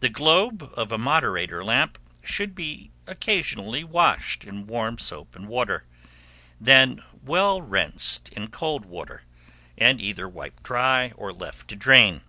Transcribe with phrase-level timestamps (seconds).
[0.00, 5.84] The globe of a moderator lamp should be occasionally washed in warm soap and water,
[6.60, 9.22] then well rinsed in cold water,
[9.78, 12.22] and either wiped dry or left to drain.